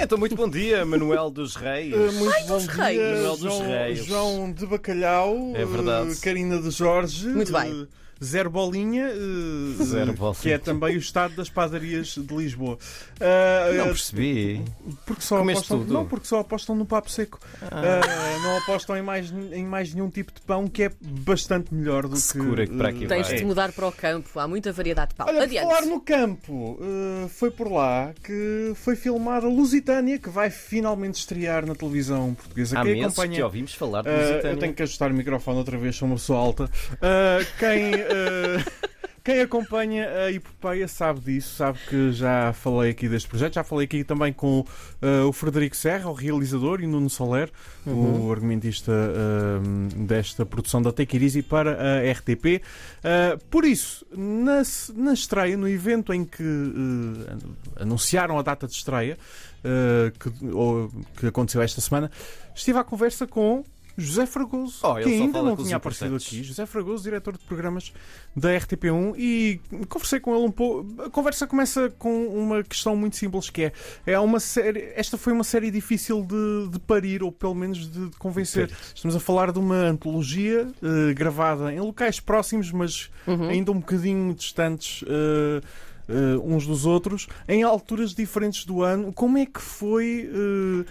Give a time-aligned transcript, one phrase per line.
[0.00, 1.92] Então, muito bom dia, Manuel dos Reis.
[1.92, 2.96] Uh, muito Ai, bom dos dia, reis.
[3.12, 4.04] Manuel dos João, reis.
[4.06, 6.10] João de Bacalhau, É verdade.
[6.12, 7.70] uh, Carina de Jorge, Muito bem.
[7.82, 7.88] uh,
[8.24, 10.40] Zero Bolinha, uh, Zero Bolinha.
[10.40, 12.78] que é também o estado das padarias de Lisboa.
[13.20, 14.62] Uh, Não percebi.
[15.04, 15.92] porque só Comeste apostam, tudo?
[15.92, 17.40] não, porque só apostam no papo seco.
[17.60, 22.04] Uh, não apostam em mais, em mais nenhum tipo de pão que é bastante melhor
[22.04, 22.20] do que.
[22.20, 23.24] Segura que para aqui uh, vai.
[23.24, 25.26] Tens de mudar para o campo, há muita variedade de pau.
[25.28, 25.66] Olha, Adiante.
[25.66, 28.94] falar no campo, uh, foi por lá que foi
[29.42, 32.78] filmada Lusitânia, que vai finalmente estrear na televisão portuguesa.
[32.78, 33.36] Há Quem meses acompanha...
[33.36, 34.48] que ouvimos falar de Uh, Lusitânia.
[34.50, 36.64] eu tenho que ajustar o microfone outra vez, sou uma pessoa alta.
[36.64, 38.72] Uh, quem, uh,
[39.24, 43.84] quem acompanha a epopeia sabe disso, sabe que já falei aqui deste projeto, já falei
[43.84, 47.50] aqui também com uh, o Frederico Serra, o realizador, e Nuno Soler,
[47.84, 48.26] Uhum.
[48.28, 52.62] o argumentista um, desta produção da Take It Easy para a RTP.
[53.02, 54.62] Uh, por isso, na,
[54.94, 59.18] na estreia, no evento em que uh, anunciaram a data de estreia,
[59.64, 62.10] uh, que, ou- que aconteceu esta semana,
[62.54, 63.64] estive à conversa com
[64.02, 66.42] José Fragoso, Oh, que ainda não tinha aparecido aqui.
[66.42, 67.92] José Fragoso, diretor de programas
[68.36, 71.02] da RTP1, e conversei com ele um pouco.
[71.02, 73.72] A conversa começa com uma questão muito simples que é,
[74.06, 74.92] é uma série.
[74.94, 78.70] Esta foi uma série difícil de, de parir, ou pelo menos de, de convencer.
[78.94, 83.10] Estamos a falar de uma antologia eh, gravada em locais próximos, mas
[83.50, 85.04] ainda um bocadinho distantes.
[85.06, 85.60] eh,
[86.08, 89.12] eh, uns dos outros, em alturas diferentes do ano.
[89.12, 90.84] Como é que foi eh,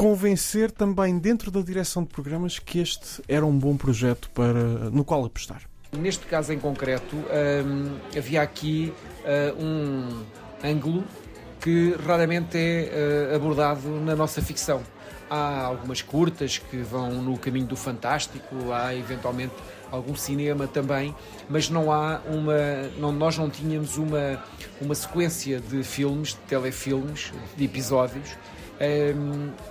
[0.00, 5.04] convencer também dentro da direção de programas que este era um bom projeto para, no
[5.04, 5.60] qual apostar?
[5.92, 10.24] Neste caso em concreto, hum, havia aqui uh, um
[10.64, 11.04] ângulo
[11.60, 14.80] que raramente é uh, abordado na nossa ficção.
[15.28, 19.52] Há algumas curtas que vão no caminho do fantástico, há eventualmente
[19.92, 21.14] algum cinema também,
[21.46, 22.88] mas não há uma.
[22.98, 24.42] Não, nós não tínhamos uma,
[24.80, 28.59] uma sequência de filmes, de telefilmes, de episódios hum,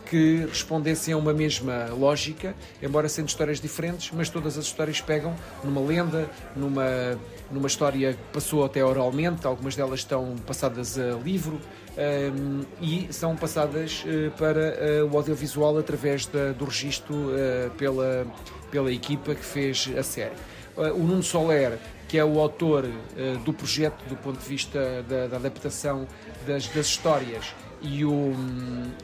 [0.06, 5.36] que respondessem a uma mesma lógica, embora sendo histórias diferentes, mas todas as histórias pegam
[5.64, 7.18] numa lenda, numa,
[7.52, 11.60] numa história que passou até oralmente, algumas delas estão passadas a livro
[11.98, 18.28] hum, e são passadas eh, para eh, o audiovisual através da- do registro eh, pela,
[18.70, 20.36] pela equipa que fez a série.
[20.96, 21.78] O Nuno Soler,
[22.08, 26.08] que é o autor uh, do projeto do ponto de vista da, da adaptação
[26.48, 28.34] das, das histórias, e o,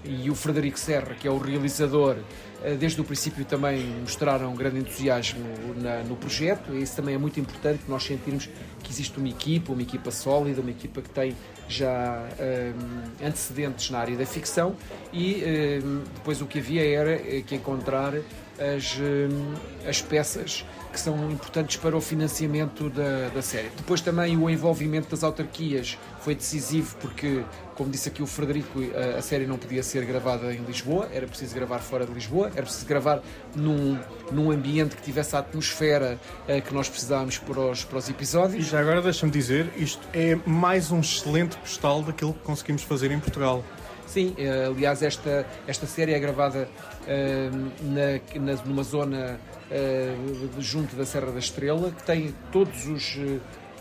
[0.04, 4.56] e o Frederico Serra, que é o realizador, uh, desde o princípio também mostraram um
[4.56, 5.44] grande entusiasmo
[5.82, 8.50] na- no projeto, isso também é muito importante, nós sentirmos
[8.84, 11.36] que existe uma equipa, uma equipa sólida, uma equipa que tem
[11.68, 14.76] já hum, antecedentes na área da ficção,
[15.12, 19.54] e hum, depois o que havia era eh, que encontrar as, hum,
[19.88, 20.64] as peças
[20.96, 23.70] que são importantes para o financiamento da, da série.
[23.76, 27.44] Depois também o envolvimento das autarquias foi decisivo porque,
[27.76, 31.28] como disse aqui o Frederico, a, a série não podia ser gravada em Lisboa, era
[31.28, 33.22] preciso gravar fora de Lisboa, era preciso gravar
[33.56, 34.00] num,
[34.32, 36.18] num ambiente que tivesse a atmosfera
[36.48, 38.66] eh, que nós precisávamos para os, para os E episódios.
[38.66, 43.20] já agora deixa-me dizer, isto é mais um excelente postal daquilo que conseguimos fazer em
[43.20, 43.64] Portugal.
[44.08, 46.68] Sim, eh, aliás, esta, esta série é gravada
[47.08, 47.50] eh,
[47.82, 49.40] na, na- numa zona
[49.72, 50.16] eh,
[50.60, 53.18] junto da Serra da Estrela, que tem todos os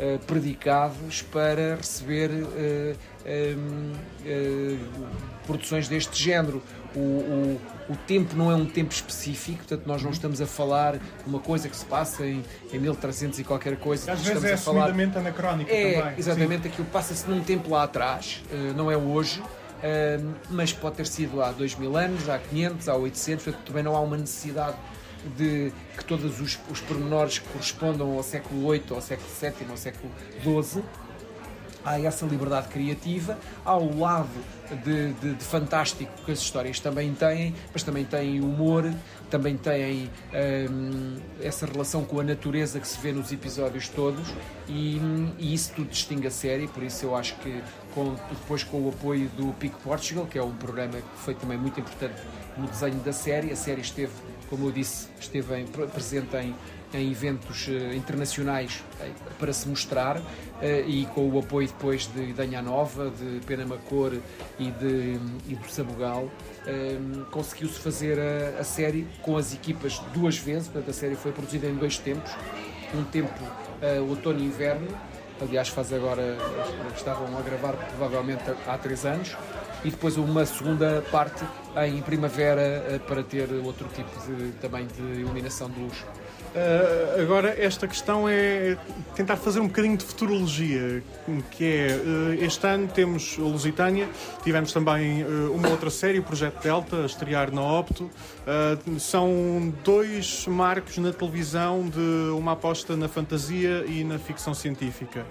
[0.00, 3.56] eh, predicados para receber eh, eh,
[4.26, 4.76] eh,
[5.46, 6.62] produções deste género.
[6.96, 7.60] O, o,
[7.90, 11.40] o tempo não é um tempo específico, portanto, nós não estamos a falar de uma
[11.40, 12.42] coisa que se passa em,
[12.72, 14.12] em 1300 e qualquer coisa.
[14.12, 16.14] Às vezes é a falar anacrónico é, também.
[16.18, 18.42] exatamente, aquilo passa-se num tempo lá atrás,
[18.76, 19.42] não é hoje,
[20.50, 23.94] mas pode ter sido há 2 mil anos, há 500, há 800, portanto também não
[23.94, 24.76] há uma necessidade
[25.36, 30.12] de que todos os, os pormenores correspondam ao século VIII, ao século VII, ao século
[30.42, 30.84] XII.
[31.84, 34.28] Há essa liberdade criativa, há o lado
[34.84, 38.90] de, de- de fantástico que as histórias também têm, mas também têm humor,
[39.30, 40.10] também têm
[40.70, 44.26] hum, essa relação com a natureza que se vê nos episódios todos
[44.68, 44.98] e,
[45.38, 47.62] e isso tudo distingue a série, por isso eu acho que
[47.94, 51.58] com- depois com o apoio do Pico Portugal, que é um programa que foi também
[51.58, 52.14] muito importante
[52.56, 54.12] no desenho da série, a série esteve,
[54.48, 56.54] como eu disse, esteve em- presente em,
[56.94, 60.22] em eventos eh, internacionais eh, para se mostrar
[60.62, 64.12] eh, e com o apoio depois de Danha Nova, de Pena Macor
[64.58, 65.18] e, de,
[65.48, 66.30] e Sabugal,
[66.66, 66.96] eh,
[67.30, 71.66] conseguiu-se fazer a, a série com as equipas duas vezes, portanto a série foi produzida
[71.66, 72.30] em dois tempos,
[72.94, 73.44] um tempo
[73.82, 74.86] eh, outono e inverno,
[75.42, 76.38] aliás faz agora,
[76.96, 79.36] estavam a gravar provavelmente há três anos,
[79.84, 81.44] e depois uma segunda parte
[81.84, 86.04] em primavera para ter outro tipo de, também de iluminação de luz.
[86.54, 88.78] Uh, agora, esta questão é
[89.16, 91.02] tentar fazer um bocadinho de futurologia,
[91.50, 94.08] que é, uh, este ano temos a Lusitânia,
[94.44, 98.08] tivemos também uh, uma outra série, o Projeto Delta, a estrear na Opto.
[99.00, 105.26] são dois marcos na televisão de uma aposta na fantasia e na ficção científica.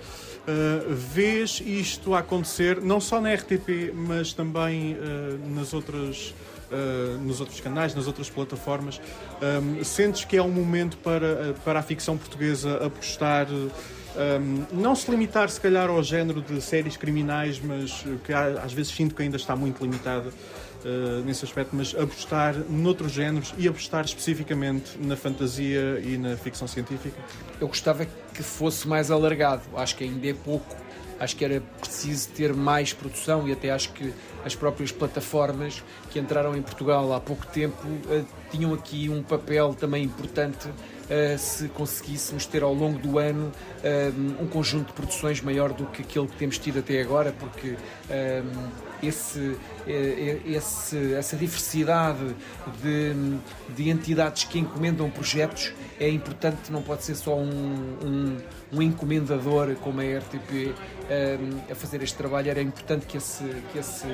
[0.89, 4.97] vês isto acontecer, não só na RTP, mas também
[5.47, 6.33] nas outras
[6.71, 8.99] uh, nos outros canais, nas outras plataformas.
[9.41, 13.47] Um, sentes que é um momento para, eh, para a ficção portuguesa apostar.
[13.49, 18.93] Um, não se limitar, se calhar, ao género de séries criminais, mas que às vezes
[18.93, 24.05] sinto que ainda está muito limitada uh, nesse aspecto, mas apostar noutros géneros e apostar
[24.05, 27.19] especificamente na fantasia e na ficção científica?
[27.59, 30.75] Eu gostava que fosse mais alargado, acho que ainda é pouco
[31.23, 34.13] acho que era preciso ter mais produção e até acho que
[34.45, 39.73] as próprias plataformas que entraram em Portugal há pouco tempo uh, tinham aqui um papel
[39.73, 40.67] também importante
[41.37, 46.01] se conseguíssemos ter ao longo do ano uh, um conjunto de produções maior do que
[46.01, 47.75] aquele que temos tido até agora, porque
[49.01, 49.57] esse,
[50.45, 52.35] esse, essa diversidade
[52.81, 53.13] de,
[53.75, 58.37] de, entidades que encomendam projetos é importante, não pode ser só um, um,
[58.71, 60.73] um encomendador como a RTP
[61.69, 64.07] a fazer este trabalho, era importante que esse, que esse,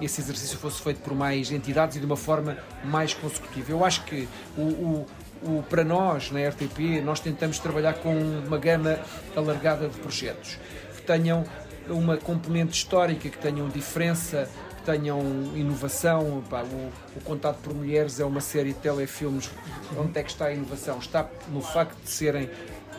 [0.00, 3.72] esse exercício fosse feito por mais entidades e de uma forma mais consecutiva.
[3.72, 5.06] Eu acho que o, o
[5.44, 8.98] o, para nós, na RTP, nós tentamos trabalhar com uma gama
[9.36, 10.58] alargada de projetos
[10.96, 11.44] que tenham
[11.88, 15.20] uma componente histórica, que tenham diferença, que tenham
[15.54, 16.42] inovação.
[16.48, 19.50] Pá, o, o Contado por Mulheres é uma série de telefilmes.
[19.98, 20.98] Onde é que está a inovação?
[20.98, 22.48] Está no facto de serem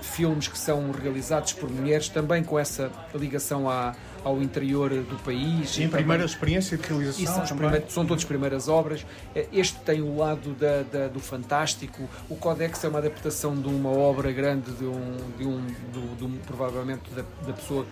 [0.01, 5.71] filmes que são realizados por mulheres, também com essa ligação à, ao interior do país.
[5.71, 7.45] Sim, primeira experiência de realização.
[7.45, 7.57] São,
[7.89, 9.05] são todas primeiras obras.
[9.35, 12.09] Eh, este tem o lado da, da, do fantástico.
[12.29, 16.39] O Codex é uma adaptação de uma obra grande de um, de um, do, do,
[16.45, 17.85] provavelmente da, da pessoa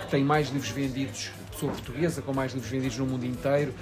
[0.00, 3.74] que tem mais livros vendidos, pessoa portuguesa com mais livros vendidos no mundo inteiro.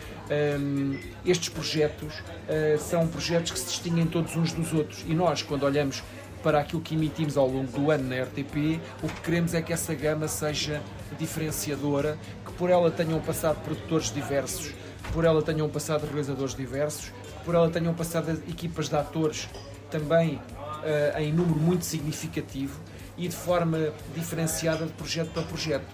[0.58, 5.42] Um, estes projetos uh, são projetos que se distinguem todos uns dos outros e nós,
[5.42, 6.02] quando olhamos
[6.46, 9.72] para aquilo que emitimos ao longo do ano na RTP, o que queremos é que
[9.72, 10.80] essa gama seja
[11.18, 17.06] diferenciadora, que por ela tenham passado produtores diversos, que por ela tenham passado realizadores diversos,
[17.06, 19.48] que por ela tenham passado equipas de atores
[19.90, 22.80] também uh, em número muito significativo
[23.18, 25.86] e de forma diferenciada de projeto para projeto.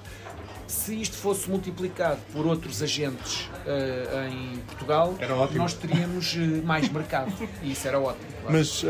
[0.67, 5.15] Se isto fosse multiplicado por outros agentes uh, em Portugal,
[5.55, 7.33] nós teríamos uh, mais mercado
[7.63, 8.25] e isso era ótimo.
[8.41, 8.57] Claro.
[8.57, 8.87] Mas uh,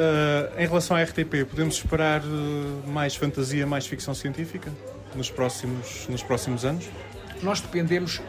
[0.57, 2.23] em relação à RTP, podemos esperar
[2.87, 4.73] mais fantasia, mais ficção científica
[5.15, 6.89] nos próximos, nos próximos anos?
[7.43, 8.21] Nós dependemos.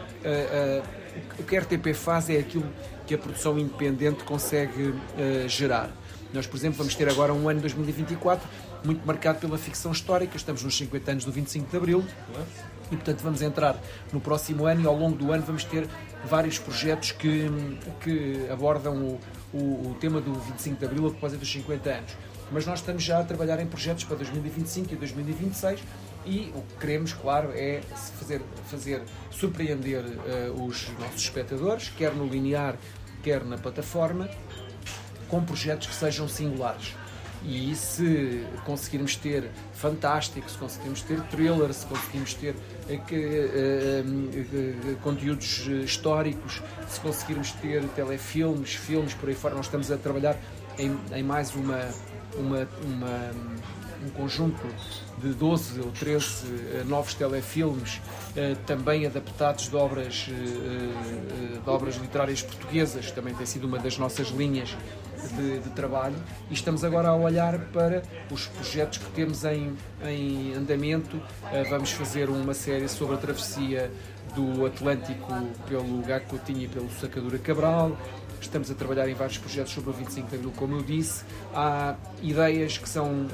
[1.38, 2.66] o que a RTP faz é aquilo
[3.06, 4.94] que a produção independente consegue
[5.46, 5.90] gerar.
[6.32, 8.46] Nós, por exemplo, vamos ter agora um ano 2024
[8.84, 10.36] muito marcado pela ficção histórica.
[10.36, 12.04] Estamos nos 50 anos do 25 de Abril
[12.94, 13.76] e, portanto, vamos entrar
[14.12, 15.88] no próximo ano e ao longo do ano vamos ter
[16.24, 17.50] vários projetos que,
[18.00, 19.20] que abordam o,
[19.52, 22.16] o, o tema do 25 de Abril a propósito dos 50 anos.
[22.50, 25.80] Mas nós estamos já a trabalhar em projetos para 2025 e 2026
[26.26, 27.82] e o que queremos, claro, é
[28.18, 32.76] fazer, fazer surpreender uh, os nossos espectadores, quer no linear,
[33.22, 34.28] quer na plataforma,
[35.28, 36.94] com projetos que sejam singulares.
[37.46, 42.94] E se conseguirmos ter fantástico, se conseguirmos ter thriller, se conseguirmos ter uh,
[44.92, 50.38] uh, conteúdos históricos, se conseguirmos ter telefilmes, filmes por aí fora, nós estamos a trabalhar
[50.78, 51.86] em, em mais uma,
[52.38, 53.30] uma, uma,
[54.04, 54.66] um conjunto
[55.18, 58.00] de 12 ou 13 novos telefilmes,
[58.66, 64.76] também adaptados de obras, de obras literárias portuguesas, também tem sido uma das nossas linhas
[65.36, 66.16] de, de, trabalho
[66.50, 71.20] e estamos agora a olhar para os projetos que temos em, em andamento.
[71.70, 73.90] Vamos fazer uma série sobre a travessia
[74.34, 75.32] do Atlântico
[75.68, 77.96] pelo Gago Coutinho e pelo Sacadura Cabral.
[78.40, 81.24] Estamos a trabalhar em vários projetos sobre o 25 de Abril, como eu disse.
[81.54, 83.26] Há ideias que são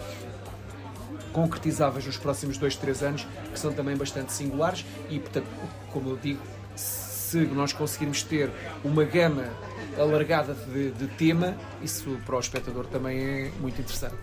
[1.33, 5.47] concretizáveis nos próximos dois, três anos, que são também bastante singulares e, portanto,
[5.93, 6.41] como eu digo,
[6.75, 8.51] se nós conseguirmos ter
[8.85, 9.49] uma gama
[9.97, 14.17] alargada de, de, tema, isso para o espectador também é muito interessante.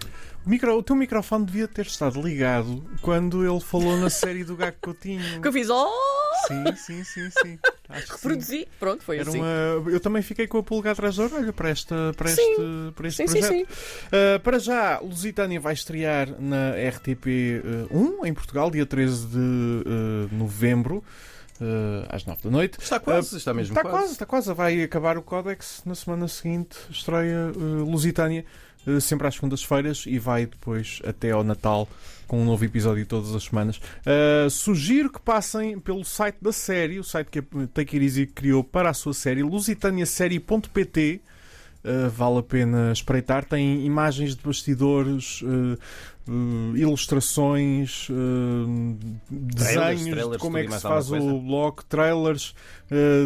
[0.46, 4.56] O, micro, o teu microfone devia ter estado ligado quando ele falou na série do
[4.56, 5.42] Gago Coutinho.
[5.42, 5.90] Que eu fiz, oh!
[6.48, 7.60] Sim, sim, sim, sim.
[7.90, 8.66] Acho Reproduzi, sim.
[8.80, 9.40] pronto, foi Era assim.
[9.40, 9.92] Uma...
[9.92, 12.94] Eu também fiquei com a pulga atrás da orelha para, esta, para este, sim.
[12.94, 13.52] para este sim, projeto.
[13.52, 13.72] Sim, sim.
[14.08, 17.28] Uh, para já, Lusitânia vai estrear na RTP
[17.90, 21.04] 1 uh, em Portugal, dia 13 de uh, novembro.
[21.62, 22.78] Uh, às 9 da noite.
[22.82, 23.98] Está quase, uh, está mesmo está quase.
[23.98, 24.12] quase.
[24.14, 28.46] Está quase, vai acabar o Codex na semana seguinte, estreia uh, Lusitânia,
[29.02, 31.90] sempre às segundas-feiras e vai depois até ao Natal
[32.26, 33.82] com um novo episódio todas as semanas.
[34.50, 38.64] sugiro que passem pelo site da série, o site que a Take It Easy criou
[38.64, 41.22] para a sua série, lusitaniasérie.pt.
[41.88, 43.46] Uh, vale a pena espreitar.
[43.46, 45.80] Tem imagens de bastidores, uh,
[46.28, 48.10] uh, ilustrações,
[49.30, 52.54] desenhos trailers, de como é que se faz o blog, trailers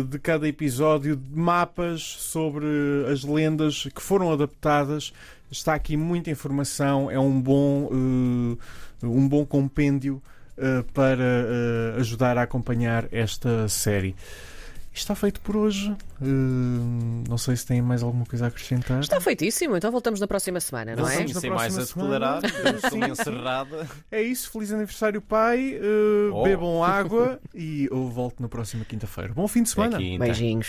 [0.07, 2.67] de cada episódio, mapas sobre
[3.11, 5.11] as lendas que foram adaptadas.
[5.49, 7.89] Está aqui muita informação, é um bom,
[9.01, 10.21] um bom compêndio
[10.93, 14.15] para ajudar a acompanhar esta série.
[14.93, 15.95] Está feito por hoje.
[16.21, 18.99] Uh, não sei se tem mais alguma coisa a acrescentar.
[18.99, 21.25] Está feitíssimo, então voltamos na próxima semana, não é?
[21.25, 22.41] Sim, sem mais a declarar,
[23.09, 23.87] encerrada.
[24.11, 25.77] É isso, feliz aniversário, pai.
[25.77, 26.43] Uh, oh.
[26.43, 29.33] Bebam água e eu volto na próxima quinta-feira.
[29.33, 29.97] Bom fim de semana.
[29.97, 30.67] É Beijinhos.